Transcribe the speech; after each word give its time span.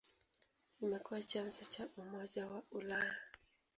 Imekuwa 0.83 1.21
chanzo 1.23 1.61
cha 1.65 1.83
Umoja 2.01 2.47
wa 2.51 2.61
Ulaya. 2.71 3.17